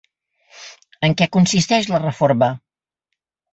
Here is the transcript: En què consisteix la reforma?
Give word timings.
En 1.09 1.15
què 1.19 1.27
consisteix 1.37 1.93
la 1.93 2.01
reforma? 2.07 2.51